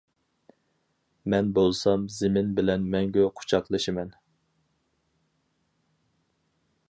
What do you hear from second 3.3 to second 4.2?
قۇچاقلىشىمەن.